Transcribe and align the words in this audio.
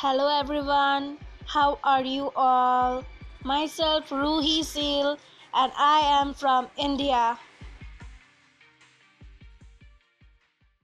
Hello 0.00 0.28
everyone, 0.34 1.18
how 1.44 1.78
are 1.84 2.02
you 2.02 2.32
all? 2.34 3.04
Myself 3.44 4.08
Ruhi 4.08 4.64
Seal 4.64 5.18
and 5.52 5.72
I 5.76 6.00
am 6.20 6.32
from 6.32 6.68
India. 6.78 7.38